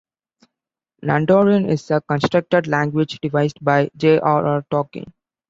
[1.03, 4.17] Nandorin is a constructed language devised by J.
[4.19, 4.43] R.
[4.47, 4.65] R.
[4.73, 5.13] Tolkien.